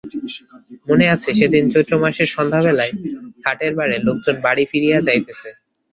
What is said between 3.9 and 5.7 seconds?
লোকজন বাড়ি ফিরিয়া যাইতেছে।